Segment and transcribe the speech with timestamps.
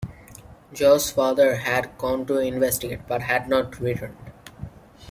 [0.73, 4.17] Jo's father had gone to investigate but had not returned.